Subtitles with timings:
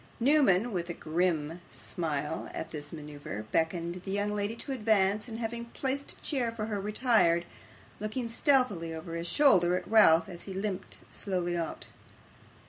[0.19, 5.37] Newman, with a grim smile at this manoeuvre, beckoned the young lady to advance, and
[5.37, 7.45] having placed a chair for her, retired;
[7.99, 11.85] looking stealthily over his shoulder at Ralph as he limped slowly out.